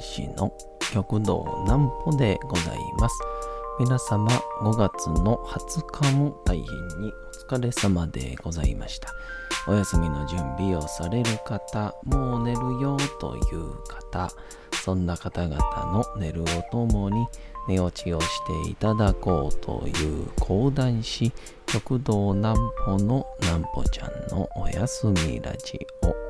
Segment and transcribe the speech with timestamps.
[0.00, 0.52] 講談師の
[0.92, 3.18] 極道南歩でございます。
[3.78, 4.30] 皆様
[4.62, 6.64] 5月の20日も大変
[7.00, 7.12] に
[7.50, 9.08] お疲れ様でございました。
[9.68, 14.30] お休みの準備をされる方、もう寝るよという方、
[14.84, 15.56] そんな方々
[15.92, 17.26] の寝るをともに
[17.68, 18.26] 寝落ちをし
[18.64, 21.30] ていただこうという講談師
[21.66, 26.29] 極道南歩の南歩ちゃんのお休みラジオ。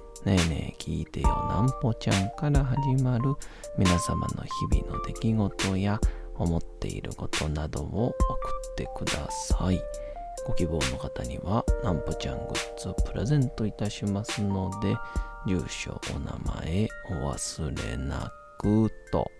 [0.25, 3.33] ねえねえ聞いてよなんぽちゃんから始まる
[3.75, 5.99] 皆様の日々の出来事や
[6.35, 8.15] 思っていることなどを送
[8.71, 9.81] ってください。
[10.45, 14.95] ご希望の方にはなんぽちゃんグッズをプレゼントいたしますので、
[15.47, 19.31] 住所、お名前お忘れなくと。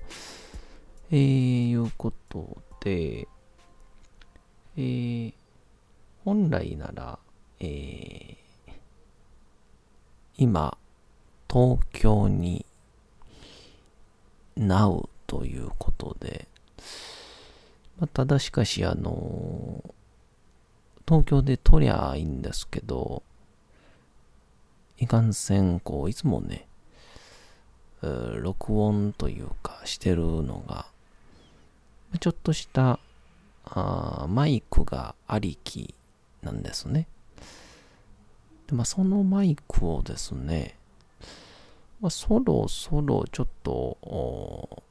[1.12, 3.28] えー、いうことで、
[4.78, 5.34] えー、
[6.24, 7.20] 本来なら、
[7.60, 8.41] えー、
[10.38, 10.78] 今、
[11.52, 12.66] 東京に
[14.58, 16.48] Now ということで、
[18.00, 19.84] まあ、ただしかし、あの
[21.08, 23.24] 東京で撮りゃいいんですけど、
[24.98, 26.68] いかんせん、こう、いつもね、
[28.02, 30.88] 録音というかしてるのが、
[32.20, 33.00] ちょっとした
[33.66, 35.94] あマイクがありき
[36.42, 37.08] なんですね。
[38.72, 40.78] でまあ、そのマイクをですね、
[42.00, 44.84] まあ、そろそろちょっと、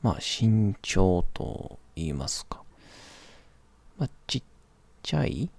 [0.00, 2.62] まあ、慎重と言いますか、
[3.98, 4.42] まあ、ちっ
[5.02, 5.50] ちゃい、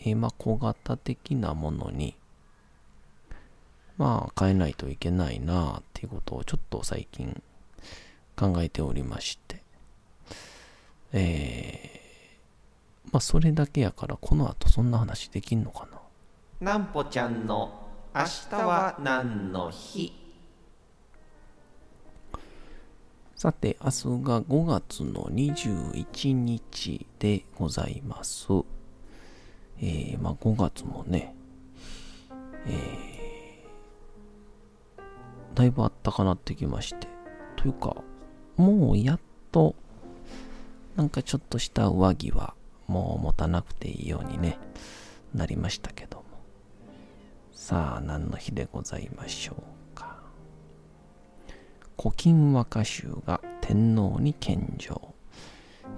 [0.00, 2.16] えー、まあ、小型的なものに、
[3.96, 7.40] まあ、変えないといけないなっていうことをちょっと最近
[8.34, 9.62] 考えておりまして、
[11.12, 15.93] えー、まあ、それだけやから、この後そんな話できんのかな。
[16.60, 20.12] なんぽちゃんの明日は何の日？
[23.34, 28.46] さて、明日が5月の21日でございます。
[29.80, 31.34] えー、まあ5月もね、
[32.66, 37.08] えー、だいぶあったかなってきまして。
[37.56, 37.96] というか、
[38.56, 39.74] もうやっと、
[40.94, 42.54] なんかちょっとした上着は
[42.86, 44.56] もう持たなくていいようにね、
[45.34, 46.23] なりましたけど。
[47.54, 50.18] さあ、何の日でございましょうか。
[51.96, 55.14] 古今和歌集が天皇に献上。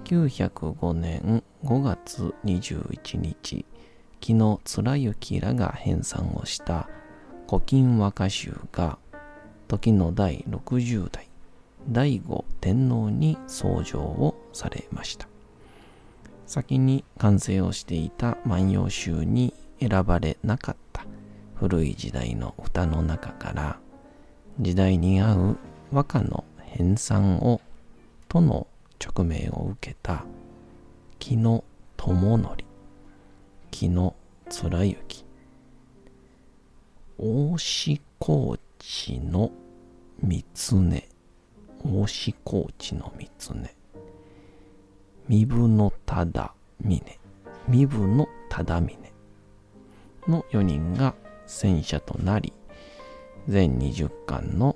[0.03, 3.65] 905年5月21日、
[4.21, 6.87] 昨日貫之らが編纂をした
[7.49, 8.99] 古今和歌集が
[9.67, 11.27] 時の第60代
[11.89, 15.27] 第五天皇に創上をされました。
[16.45, 20.86] 先に完成をしていた万葉集に選ばれなかった
[21.59, 23.79] 古い時代の歌の中から
[24.59, 25.57] 時代に合う
[25.91, 27.61] 和歌の編纂を
[28.29, 28.67] との
[29.03, 30.25] 直命を受けた
[31.17, 31.63] 木野
[31.95, 32.57] 智則
[33.71, 34.15] 木野
[34.49, 35.25] 貫之。
[37.17, 39.51] 大志高知の
[40.21, 40.77] 三常
[41.83, 43.55] 大志高知の三常
[45.27, 47.19] 身分の忠峰。
[47.67, 48.97] 身分の忠峰
[50.27, 51.15] の4人が
[51.47, 52.53] 戦車となり
[53.47, 54.75] 全20巻の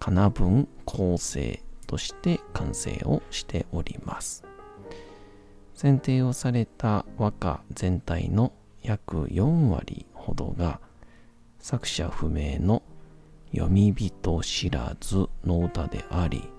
[0.00, 4.44] かな文構成として完成をしております。
[5.74, 8.52] 選定をされた和歌全体の
[8.82, 10.80] 約4割ほどが
[11.60, 12.82] 作者不明の
[13.52, 16.50] 読み人知らずの歌であり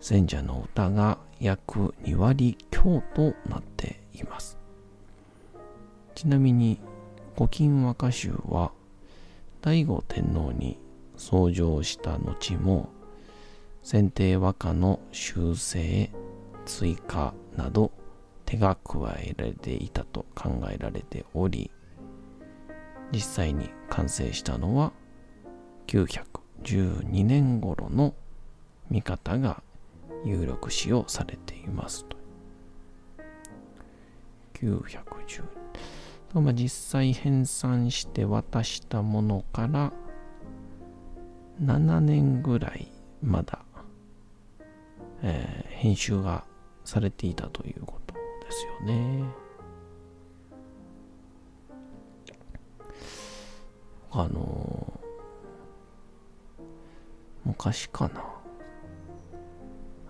[0.00, 4.58] 戦者の歌が約2割強となっています。
[6.14, 6.80] ちなみに
[7.40, 8.70] 古今和歌集は
[9.62, 10.78] 醍醐天皇に
[11.16, 12.90] 創上した後も
[13.82, 16.10] 選定和歌の修正
[16.66, 17.92] 追加など
[18.44, 21.70] 手が加えられていたと考えられており
[23.10, 24.92] 実際に完成したのは
[25.86, 28.12] 912年頃の
[28.90, 29.62] 見方が
[30.26, 32.18] 有力視をされていますと。
[34.60, 35.59] 910
[36.34, 39.92] まあ、実際編纂して渡したものから
[41.60, 42.90] 7年ぐらい
[43.22, 43.64] まだ、
[45.22, 46.44] えー編集が
[46.84, 49.24] されていたということですよね。
[54.12, 55.00] あのー
[57.46, 58.22] 昔かな。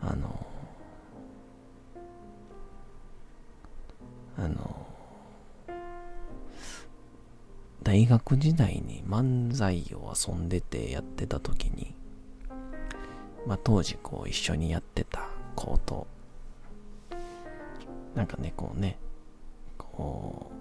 [0.02, 4.89] あのーあの
[7.90, 11.92] 大学時代に漫才を遊んでてやってた時に、
[13.48, 15.26] まあ、当時こう一緒にやってた
[15.56, 16.06] 子と、
[18.14, 18.96] なんかね、こうね、
[19.76, 20.52] こ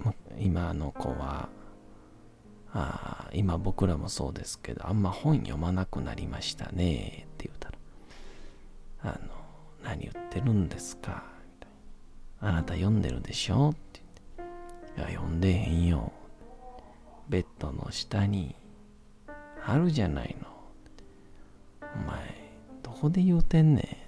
[0.00, 1.48] う、ま今の子は、
[2.74, 7.78] あ今僕らもそうですけど、あんま本読まなくなりましたねって言うたら、
[9.02, 9.28] あの、
[9.84, 11.70] 何言ってるんですかみたい
[12.40, 12.48] な。
[12.48, 13.70] あなた読んでるでしょ？
[13.70, 14.01] って。
[14.96, 16.12] いや、読んでへんよ。
[17.28, 18.54] ベッドの下に
[19.64, 20.48] あるじゃないの。
[21.94, 22.18] お前、
[22.82, 24.06] どこで言うてんね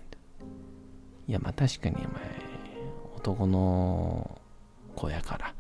[1.27, 1.31] ん。
[1.31, 2.09] いや、まあ確かにお前、
[3.17, 4.41] 男の
[4.95, 5.55] 子やから。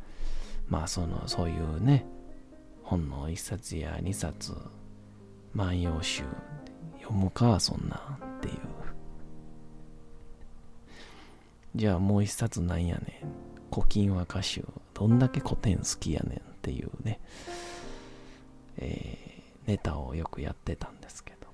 [0.69, 2.07] まあその、そういうね、
[2.83, 4.53] 本の一冊や二冊、
[5.55, 6.25] 万葉集
[7.01, 8.55] 読むか、そんなっていう。
[11.77, 13.75] じゃあもう一冊なんやねん。
[13.75, 14.65] 古今和歌集。
[14.95, 17.21] どんだけ古典好きやねんっていうね、
[18.79, 19.35] えー
[19.67, 21.49] ネタをよくやってたんですけど。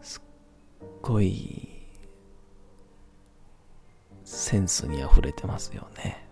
[0.00, 0.22] すっ
[1.02, 1.68] ごい、
[4.24, 6.28] センスに溢れてますよね。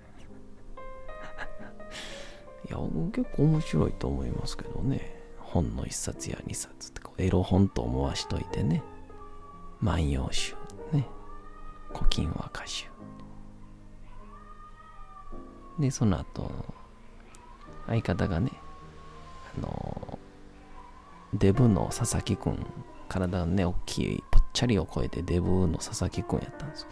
[2.69, 5.19] いや、結構面白いと思いますけどね。
[5.39, 8.83] 本の一冊や二冊ってエロ本と思わしといてね。
[9.81, 10.55] 万葉集。
[11.93, 12.87] 古今和歌集。
[15.79, 16.51] で、その後、
[17.87, 18.53] 相方がね、
[19.57, 20.19] あの、
[21.35, 22.67] デブの佐々木くん、
[23.09, 26.89] 体がね、大きい、ぽっちゃりを超えてデブの佐々木くんやったんですよ。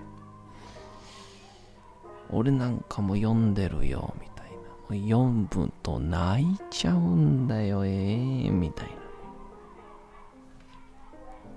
[2.31, 5.09] 俺なんかも読んでるよ、みたいな。
[5.09, 8.89] 読むと泣いちゃうんだよ、ええみたい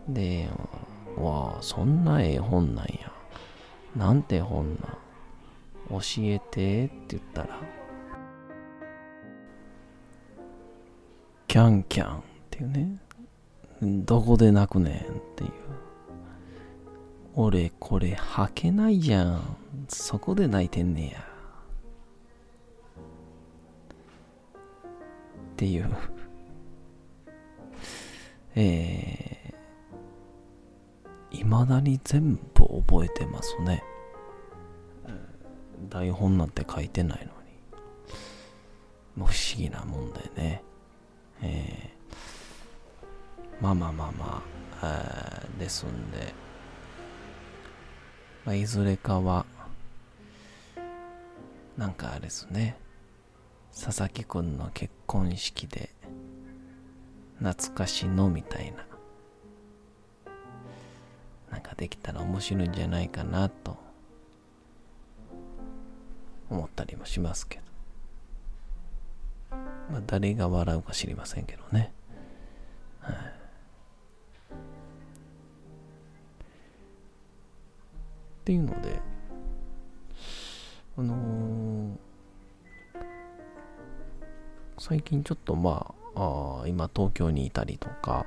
[0.08, 0.14] な。
[0.14, 0.50] で、
[1.18, 3.09] わあ、そんなええ本なんや。
[3.96, 4.98] なんて本な。
[5.90, 7.60] 教えてって言ったら、
[11.48, 12.22] キャンキャンっ
[12.52, 13.00] ていうね、
[13.82, 14.98] どこで泣くねんっ
[15.36, 15.52] ていう。
[17.34, 19.58] 俺これ履けないじゃん。
[19.88, 21.20] そこで泣いてんねや。
[21.20, 21.24] っ
[25.56, 25.90] ていう。
[28.56, 29.29] えー、
[31.32, 33.84] 未だに全部覚えてますね。
[35.90, 37.30] 台本なんて書いてないのに。
[39.16, 40.64] もう不思議なもんだよね。
[41.42, 44.44] えー、まあまあまあま
[44.82, 44.88] あ、
[45.34, 46.34] えーですんで、
[48.46, 49.46] まあ、いずれかは、
[51.78, 52.78] なんかあれですね、
[53.78, 55.90] 佐々木くんの結婚式で、
[57.40, 58.86] 懐かしのみたいな、
[61.70, 63.78] なんかできたら面白いんじゃないかなと、
[66.50, 67.64] 思ったりもしますけど。
[69.92, 71.92] まあ、誰が笑うか知りませんけどね。
[73.02, 73.20] はい、っ
[78.46, 79.00] ていうので、
[80.98, 81.98] あのー
[84.82, 88.26] 最近ちょっとまあ、あ今東京にいたりとか、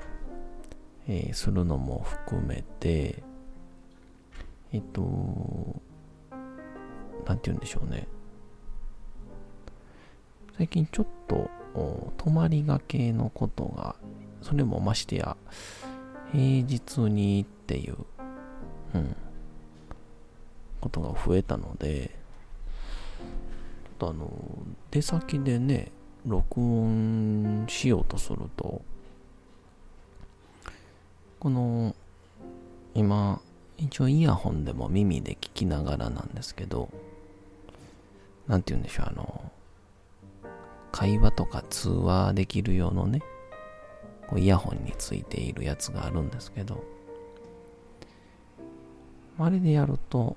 [1.08, 3.22] えーするのも含めて、
[4.73, 5.02] えっと、
[7.26, 8.09] なんて言うんでしょうね。
[10.57, 11.50] 最近ちょっと
[12.17, 13.97] 泊まりがけのことが、
[14.41, 15.37] それもましてや、
[16.33, 17.97] 平日にっていう、
[18.95, 19.17] うん、
[20.81, 22.11] ことが増えたので、
[23.85, 24.31] ちょっとあの、
[24.91, 25.93] 出先でね、
[26.26, 28.83] 録音しようとすると、
[31.41, 31.95] この、
[32.95, 33.41] 今、
[33.79, 36.88] 一応イヤホンでも耳で聞きながらなんですけど、
[38.47, 39.52] なんて言うんでしょう、あの、
[40.93, 43.23] 会話とか通話できる用のね、
[44.29, 46.85] こうイヤホンについているやつがあるんですけど、
[49.38, 50.37] あれでやると、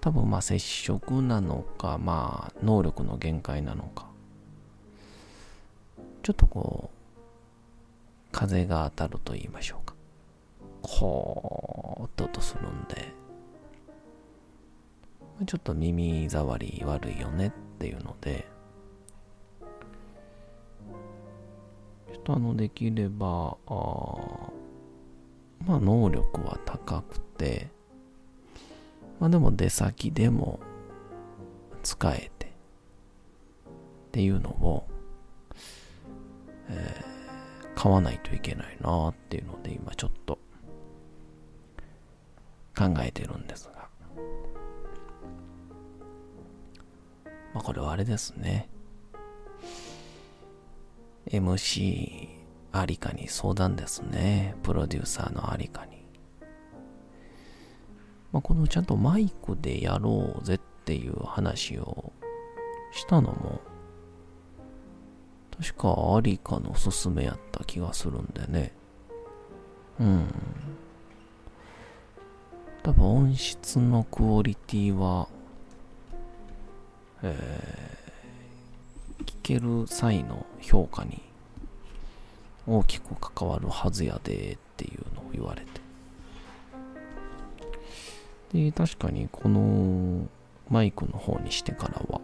[0.00, 4.06] 多分まあ接触なのか、まあ能力の限界なのか、
[6.22, 9.83] ちょっとこう、風が当たると言いましょう。
[10.84, 13.12] こう、音とするんで、
[15.46, 18.46] ちょっと耳障り悪いよねっていうので、
[22.12, 24.50] ちょっとあの、できれば、あ
[25.66, 27.70] まあ、能力は高くて、
[29.18, 30.60] まあでも出先でも
[31.82, 32.44] 使えて。
[34.14, 34.86] っていうのを、
[36.68, 40.38] えー、買わないといけないなっていうので今ちょっと
[42.88, 43.88] 考えてるんですが。
[47.54, 48.68] まあこれはあれですね。
[51.30, 52.28] MC
[52.72, 54.56] ありかに相談ですね。
[54.62, 56.04] プロデューサーのありかに。
[58.32, 62.12] まあ、このちゃんとマイクでやろうぜっていう話を
[62.90, 63.60] したのも、
[65.56, 68.72] 確かありかのおすすめやった気がするんでね。
[70.00, 70.28] うん。
[72.84, 75.26] 多分音質のクオリティは、
[77.22, 81.22] えー、聞ける際の評価に
[82.66, 85.66] 大きく関わるはずやでっていうのを言われて。
[88.52, 90.28] で、確かにこの
[90.68, 92.20] マイクの方にしてからは、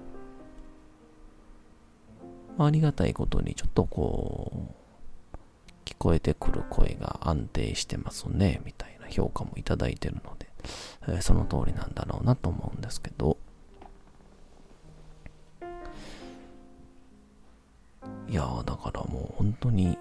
[2.58, 4.80] まあ、ありがたいことにちょっとこう、
[5.86, 10.39] 聞こえてくる声が安定してますね、みたいな評価もいただいてるので、
[11.08, 13.36] えー、その通りなんだろうなと思うんですけど、
[18.28, 19.98] いやだからもう本当に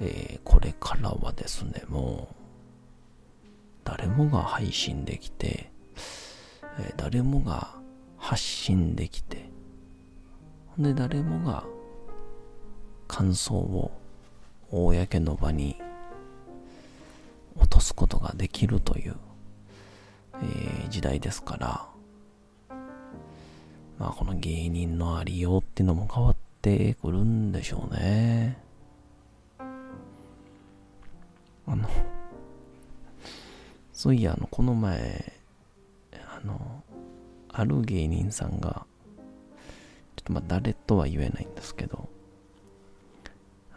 [0.00, 2.34] えー、これからはですね、もう、
[3.84, 5.70] 誰もが配信できて、
[6.78, 7.74] えー、誰もが
[8.18, 9.50] 発信できて、
[10.76, 11.64] ほんで誰もが
[13.06, 13.92] 感想を
[14.70, 15.76] 公の場に
[17.56, 19.16] 落とすことができるという、
[20.42, 21.88] え、時代ですから、
[23.98, 28.58] まあこの芸人のありようっていうのも変わってくるんでしょうね。
[31.66, 31.88] あの、
[33.92, 35.32] そういや、あの、この前、
[36.12, 36.82] あの、
[37.48, 38.86] ある芸人さんが、
[40.16, 42.08] ちょっとまあ誰とは言えないんですけど、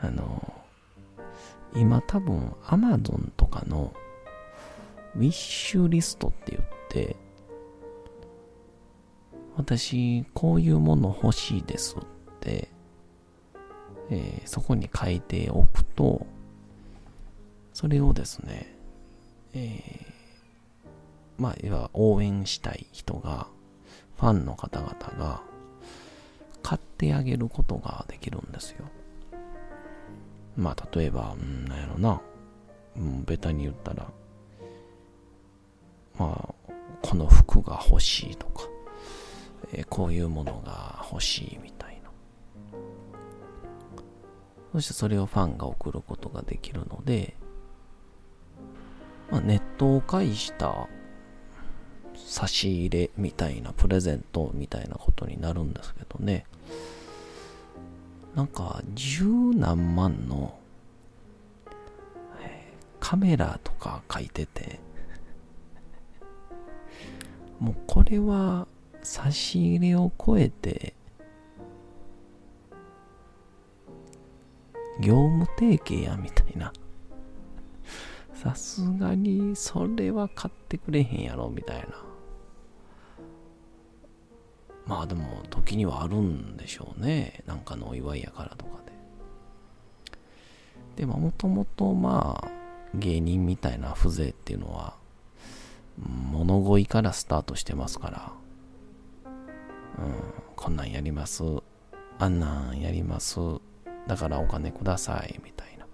[0.01, 0.53] あの、
[1.75, 3.93] 今多分 Amazon とかの
[5.15, 7.15] ウィッシュリストって言って、
[9.55, 11.99] 私、こういうもの欲しいですっ
[12.39, 12.69] て、
[14.09, 16.25] えー、そこに書いておくと、
[17.73, 18.75] それをですね、
[19.53, 23.47] えー、まあ、いわ応援したい人が、
[24.17, 25.41] ファンの方々が、
[26.63, 28.85] 買ってあげることができるんですよ。
[30.57, 32.21] まあ、例えば、うん、なんやろな、
[32.97, 34.07] うん、ベタに言ったら、
[36.17, 38.67] まあ、この服が欲しいとか、
[39.73, 42.09] えー、こういうものが欲しいみたいな。
[44.73, 47.35] そしてそれをファンが送ることができるので、
[49.31, 50.87] まあ、ネットを介した
[52.15, 56.45] 差し入れみたいなプレゼントみたいなことになるんですけどね
[58.35, 59.23] なんか十
[59.55, 60.59] 何万の、
[62.99, 64.79] カメラとか書いてて
[67.59, 68.67] もうこれは
[69.01, 70.93] 差し入れを超えて
[74.99, 76.73] 業務提携やみたいな。
[78.33, 81.87] さすがにそれは買ってくれへんやろみたいな。
[84.85, 87.43] まあでも時にはあるんでしょうね。
[87.45, 88.79] なんかのお祝いやからとか
[90.95, 91.01] で。
[91.01, 92.51] でももともとまあ
[92.93, 94.95] 芸人みたいな風情っていうのは
[95.97, 98.31] 物乞いからスタートしてますから。
[99.99, 100.13] うん。
[100.55, 101.43] こんなんやります。
[102.19, 103.39] あんなんやります。
[104.07, 105.85] だからお金くださいみたいな。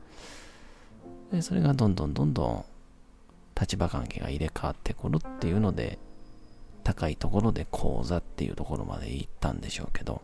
[1.32, 2.66] でそれがどんどんどんどん
[3.60, 5.98] 立場関係が入れ替わってくるっていうので
[6.84, 10.22] 高いところで講座っていうところまで行ったんでしょうけど、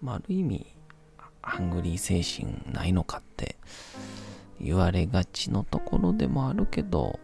[0.00, 0.66] まあ、ある意味
[1.42, 3.56] ハングリー精神ないのかって
[4.62, 7.18] 言われがちのところでもあるけど、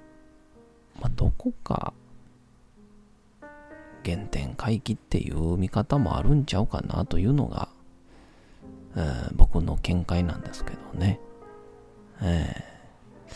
[1.00, 1.92] まあ、どこか
[4.04, 7.68] 原点回帰っていう見方もあるんちゃうかなというのが
[8.97, 11.21] えー、僕の見解なんですけどね。
[12.21, 13.33] えー、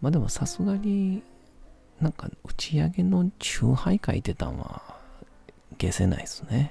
[0.00, 1.22] まあでもさすがに
[2.00, 4.82] なんか打ち上げの酎ハイ書いてたんは
[5.80, 6.70] 消せないですね。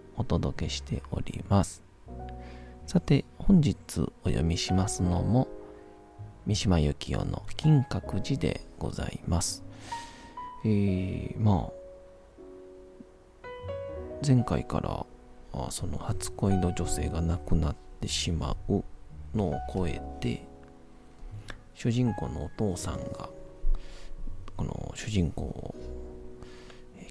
[0.21, 1.81] お届けしております。
[2.85, 3.77] さて本日
[4.23, 5.47] お読みしますのも
[6.45, 9.63] 三島由紀夫の金閣寺でございます。
[10.63, 11.71] えー、ま
[13.43, 13.47] あ
[14.25, 15.05] 前回から
[15.71, 18.83] その初恋の女性が亡くなってしまう
[19.35, 20.45] のを超えて
[21.73, 23.27] 主人公のお父さんが
[24.55, 25.75] この主人公を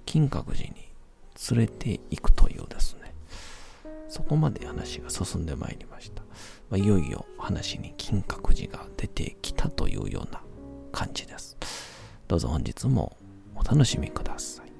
[0.06, 0.90] 金閣寺に
[1.50, 2.99] 連れて行くというですね
[4.10, 6.22] そこまで話が進んでまいりました、
[6.68, 10.42] まあ、いよいよ話に金閣寺が出てきたというような
[10.90, 11.56] 感じです。
[12.26, 13.16] どうぞ本日も
[13.54, 14.70] お楽しみください。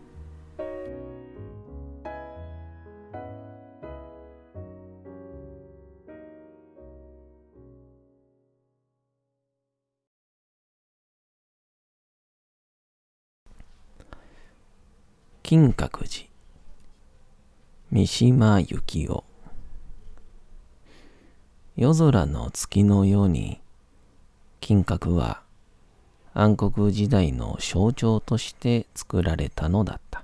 [15.42, 16.29] 金閣寺。
[17.92, 19.24] 三島由紀夫。
[21.74, 23.60] 夜空の月のように
[24.60, 25.42] 金閣は
[26.32, 30.22] 暗黒時代の象徴として作られたのだった。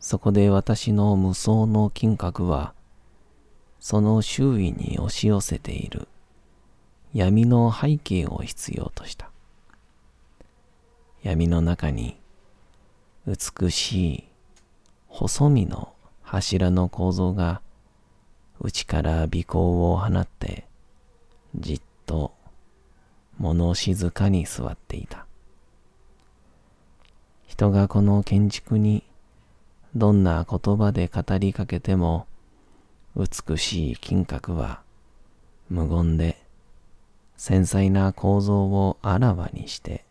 [0.00, 2.74] そこで私の無双の金閣は
[3.78, 6.08] その周囲に押し寄せている
[7.14, 9.30] 闇の背景を必要とした。
[11.22, 12.20] 闇の中に
[13.26, 14.29] 美しい
[15.10, 15.92] 細身の
[16.22, 17.60] 柱の構造が
[18.60, 20.66] 内から尾行を放って
[21.54, 22.32] じっと
[23.36, 25.26] 物静かに座っていた。
[27.46, 29.02] 人がこの建築に
[29.94, 32.26] どんな言葉で語りかけても
[33.16, 34.80] 美しい金閣は
[35.68, 36.40] 無言で
[37.36, 40.04] 繊細な構造をあらわにして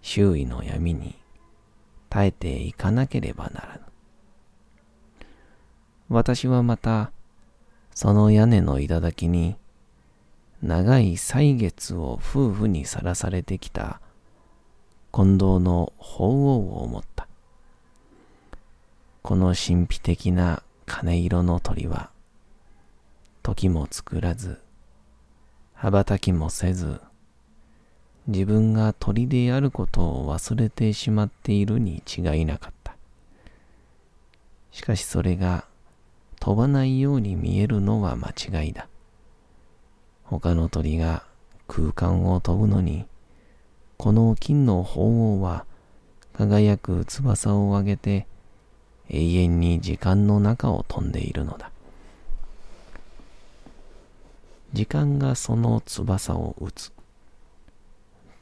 [0.00, 1.16] 周囲の闇に
[2.12, 3.80] 耐えていかなければならぬ。
[6.10, 7.10] 私はまた、
[7.94, 9.56] その屋根の頂に、
[10.60, 14.02] 長い歳月を夫婦にさらされてきた
[15.10, 17.26] 近藤の鳳凰を思った。
[19.22, 22.10] この神秘的な金色の鳥は、
[23.42, 24.60] 時も作らず、
[25.72, 27.00] 羽ばたきもせず、
[28.28, 32.94] 自分が鳥であることを忘れてしまっているに違いなかった。
[34.70, 35.66] しかしそれが
[36.38, 38.88] 飛ばないように見えるのは間違いだ。
[40.24, 41.24] 他の鳥が
[41.66, 43.06] 空間を飛ぶのに、
[43.96, 45.66] この金の鳳凰は
[46.32, 48.26] 輝く翼を上げて
[49.10, 51.70] 永遠に時間の中を飛んでいるのだ。
[54.72, 56.92] 時間がその翼を打つ。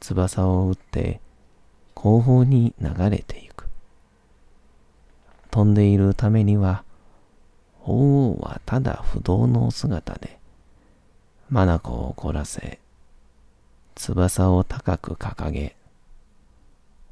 [0.01, 1.21] 翼を打って
[1.93, 3.67] 後方に流れていく。
[5.51, 6.83] 飛んでいるためには、
[7.81, 10.39] 鳳凰はただ不動の姿で、
[11.51, 12.79] 眼を凝らせ、
[13.95, 15.75] 翼を高く掲げ、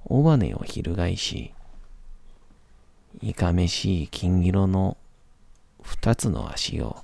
[0.06, 1.54] 尾羽を翻し、
[3.22, 4.98] いかめしい金色の
[5.82, 7.04] 二つの足を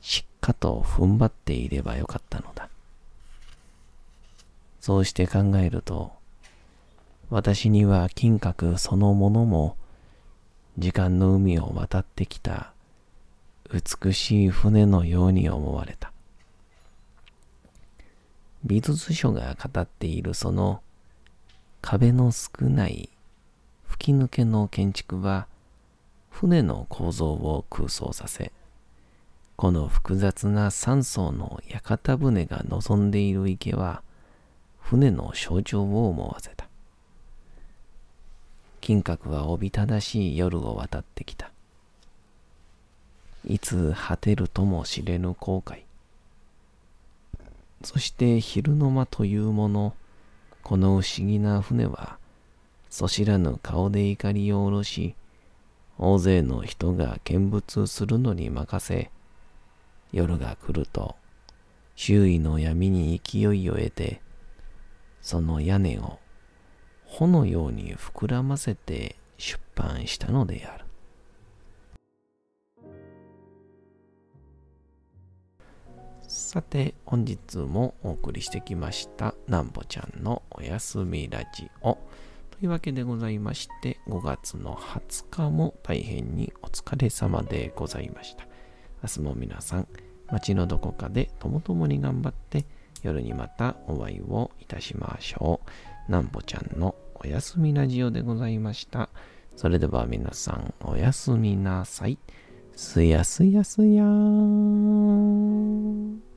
[0.00, 2.68] しっかと踏ん張っていればよかったのだ。
[4.82, 6.10] そうして考えると、
[7.30, 9.76] 私には金閣そのものも、
[10.76, 12.72] 時間の海を渡ってきた
[13.72, 16.12] 美しい船のように思われた。
[18.64, 20.82] 美術書が語っているその
[21.80, 23.08] 壁の少ない
[23.84, 25.46] 吹き抜けの建築は
[26.28, 28.50] 船の構造を空想させ、
[29.54, 34.02] この複雑な三層の屋形船が望んでいる池は
[34.82, 36.68] 船の象徴を思わせた。
[38.80, 41.50] 金閣はおびただしい夜を渡ってきた。
[43.46, 45.82] いつ果てるとも知れぬ後悔。
[47.82, 49.94] そして昼の間というもの、
[50.62, 52.18] この不思議な船は、
[52.90, 55.14] そ知らぬ顔で怒りを下ろし、
[55.98, 59.10] 大勢の人が見物するのに任せ、
[60.12, 61.16] 夜が来ると、
[61.96, 64.20] 周囲の闇に勢いを得て、
[65.22, 66.18] その屋根を
[67.06, 70.84] 穂のように膨らませて出版したのである。
[76.26, 81.98] さて本日もお送りしてきましたなんぼちゃんのおやすみラジオ。
[82.50, 88.46] というわけでございまして5月の20日も大変にお疲れ様でございました。
[89.02, 89.88] 明日も皆さん
[90.28, 92.64] 街のどこかでともともに頑張って
[93.02, 95.60] 夜にまたお会いをいたしましょ
[96.08, 96.10] う。
[96.10, 99.10] なんぼちゃんのおやすみラジオでございました。
[99.56, 102.18] それでは皆さん、おやすみなさい。
[102.74, 106.31] すやすやすやーん。